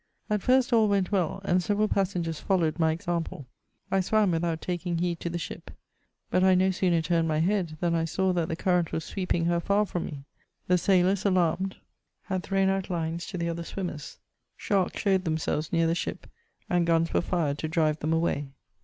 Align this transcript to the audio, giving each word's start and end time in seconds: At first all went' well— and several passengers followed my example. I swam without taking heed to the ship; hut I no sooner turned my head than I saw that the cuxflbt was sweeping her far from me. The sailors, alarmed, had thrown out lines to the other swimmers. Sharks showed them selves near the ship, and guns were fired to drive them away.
At 0.31 0.41
first 0.41 0.73
all 0.73 0.87
went' 0.89 1.11
well— 1.11 1.41
and 1.45 1.61
several 1.61 1.87
passengers 1.87 2.39
followed 2.39 2.79
my 2.79 2.91
example. 2.91 3.45
I 3.91 3.99
swam 4.01 4.31
without 4.31 4.59
taking 4.59 4.97
heed 4.97 5.19
to 5.19 5.29
the 5.29 5.37
ship; 5.37 5.69
hut 6.31 6.43
I 6.43 6.55
no 6.55 6.71
sooner 6.71 7.03
turned 7.03 7.27
my 7.27 7.37
head 7.37 7.77
than 7.81 7.93
I 7.93 8.05
saw 8.05 8.33
that 8.33 8.47
the 8.47 8.55
cuxflbt 8.55 8.93
was 8.93 9.05
sweeping 9.05 9.45
her 9.45 9.59
far 9.59 9.85
from 9.85 10.07
me. 10.07 10.23
The 10.65 10.79
sailors, 10.79 11.23
alarmed, 11.23 11.75
had 12.23 12.41
thrown 12.41 12.67
out 12.69 12.89
lines 12.89 13.27
to 13.27 13.37
the 13.37 13.49
other 13.49 13.63
swimmers. 13.63 14.17
Sharks 14.57 14.99
showed 15.01 15.23
them 15.23 15.37
selves 15.37 15.71
near 15.71 15.85
the 15.85 15.93
ship, 15.93 16.25
and 16.67 16.87
guns 16.87 17.13
were 17.13 17.21
fired 17.21 17.59
to 17.59 17.67
drive 17.67 17.99
them 17.99 18.11
away. 18.11 18.47